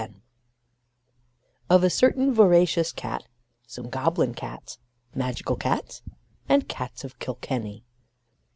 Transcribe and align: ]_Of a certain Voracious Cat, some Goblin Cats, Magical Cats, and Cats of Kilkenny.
]_Of 1.69 1.83
a 1.83 1.89
certain 1.91 2.33
Voracious 2.33 2.91
Cat, 2.91 3.27
some 3.67 3.87
Goblin 3.87 4.33
Cats, 4.33 4.79
Magical 5.13 5.55
Cats, 5.55 6.01
and 6.49 6.67
Cats 6.67 7.03
of 7.03 7.19
Kilkenny. 7.19 7.85